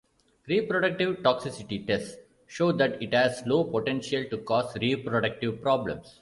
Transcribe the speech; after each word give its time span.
Reproductive 0.47 1.17
toxicity 1.17 1.85
tests 1.85 2.17
show 2.47 2.71
that 2.71 2.99
it 3.03 3.13
has 3.13 3.43
low 3.45 3.63
potential 3.63 4.25
to 4.31 4.39
cause 4.39 4.75
reproductive 4.77 5.61
problems. 5.61 6.19